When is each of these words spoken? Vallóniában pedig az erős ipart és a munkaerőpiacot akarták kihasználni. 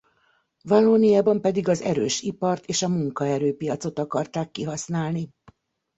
Vallóniában 0.61 1.41
pedig 1.41 1.67
az 1.67 1.81
erős 1.81 2.21
ipart 2.21 2.65
és 2.65 2.81
a 2.81 2.87
munkaerőpiacot 2.87 3.99
akarták 3.99 4.51
kihasználni. 4.51 5.29